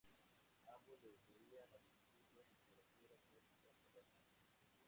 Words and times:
Ambos 0.75 0.97
les 1.03 1.21
leían 1.27 1.69
a 1.75 1.79
sus 1.85 2.09
hijos 2.17 2.47
literatura 2.49 3.17
clásica 3.31 3.69
por 3.77 3.85
las 4.01 4.07
noches. 4.09 4.33